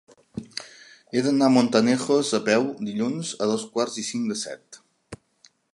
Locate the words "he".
1.17-1.21